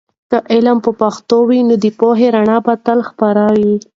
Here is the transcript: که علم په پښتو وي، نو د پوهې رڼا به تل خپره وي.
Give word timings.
که 0.31 0.37
علم 0.55 0.77
په 0.85 0.91
پښتو 1.01 1.37
وي، 1.47 1.59
نو 1.69 1.75
د 1.83 1.85
پوهې 1.99 2.27
رڼا 2.35 2.57
به 2.65 2.73
تل 2.85 2.99
خپره 3.09 3.43
وي. 3.59 3.75